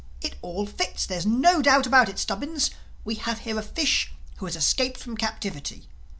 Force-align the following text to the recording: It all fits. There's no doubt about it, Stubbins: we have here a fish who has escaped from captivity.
It 0.19 0.33
all 0.41 0.65
fits. 0.65 1.05
There's 1.05 1.27
no 1.27 1.61
doubt 1.61 1.85
about 1.85 2.09
it, 2.09 2.17
Stubbins: 2.17 2.71
we 3.05 3.13
have 3.21 3.41
here 3.41 3.59
a 3.59 3.61
fish 3.61 4.11
who 4.37 4.47
has 4.47 4.55
escaped 4.55 4.99
from 4.99 5.15
captivity. 5.15 5.89